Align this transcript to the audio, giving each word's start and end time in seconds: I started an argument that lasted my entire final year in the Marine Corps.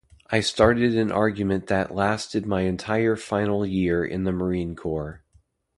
I 0.31 0.39
started 0.39 0.95
an 0.97 1.11
argument 1.11 1.67
that 1.67 1.93
lasted 1.93 2.47
my 2.47 2.61
entire 2.61 3.15
final 3.15 3.63
year 3.67 4.03
in 4.03 4.23
the 4.23 4.31
Marine 4.31 4.75
Corps. 4.75 5.21